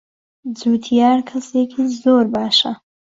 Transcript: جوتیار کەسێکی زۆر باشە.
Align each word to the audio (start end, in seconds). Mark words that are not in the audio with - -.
جوتیار 0.59 1.19
کەسێکی 1.29 1.81
زۆر 2.01 2.25
باشە. 2.33 2.71